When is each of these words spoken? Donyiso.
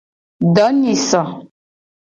Donyiso. 0.55 1.21